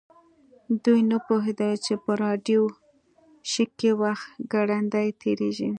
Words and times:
دوی 0.83 1.01
نه 1.11 1.17
پوهیدل 1.27 1.73
چې 1.85 1.93
په 2.03 2.11
راډیو 2.23 2.61
شیک 3.51 3.71
کې 3.79 3.91
وخت 4.01 4.27
ګړندی 4.53 5.07
تیریږي 5.21 5.69